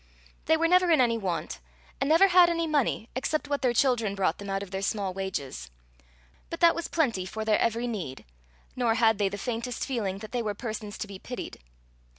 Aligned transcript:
They 0.45 0.57
were 0.57 0.67
never 0.67 0.89
in 0.89 0.99
any 0.99 1.19
want, 1.19 1.59
and 1.99 2.09
never 2.09 2.29
had 2.29 2.49
any 2.49 2.65
money, 2.65 3.07
except 3.13 3.47
what 3.49 3.61
their 3.61 3.71
children 3.71 4.15
brought 4.15 4.39
them 4.39 4.49
out 4.49 4.63
of 4.63 4.71
their 4.71 4.81
small 4.81 5.13
wages. 5.13 5.69
But 6.49 6.59
that 6.59 6.73
was 6.73 6.87
plenty 6.87 7.23
for 7.23 7.45
their 7.45 7.59
every 7.59 7.85
need, 7.85 8.25
nor 8.75 8.95
had 8.95 9.19
they 9.19 9.29
the 9.29 9.37
faintest 9.37 9.85
feeling 9.85 10.17
that 10.17 10.31
they 10.31 10.41
were 10.41 10.55
persons 10.55 10.97
to 10.97 11.05
be 11.07 11.19
pitied. 11.19 11.59